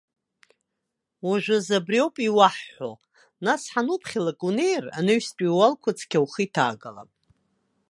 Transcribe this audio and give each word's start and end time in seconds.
Уажәазы 1.27 1.73
абри 1.79 1.99
ауп 2.01 2.15
иуаҳҳәо, 2.27 2.91
нас 3.45 3.61
ҳануԥхьалак 3.71 4.39
унеир, 4.47 4.83
анаҩстәи 4.97 5.49
ууалқәа 5.53 5.91
цқьа 5.97 6.23
ухы 6.23 6.41
иҭаагалап. 6.45 7.09